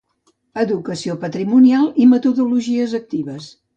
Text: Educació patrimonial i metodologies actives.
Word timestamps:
Educació 0.61 1.15
patrimonial 1.25 1.85
i 2.05 2.07
metodologies 2.15 2.97
actives. 3.03 3.53